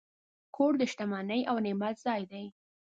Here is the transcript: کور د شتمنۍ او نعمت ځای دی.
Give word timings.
کور 0.55 0.73
د 0.81 0.83
شتمنۍ 0.91 1.41
او 1.49 1.55
نعمت 1.65 1.95
ځای 2.05 2.21
دی. 2.31 2.45